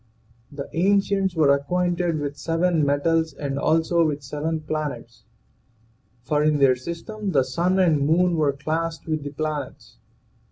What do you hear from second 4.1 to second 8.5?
seven planets,, for in their system the sun and moon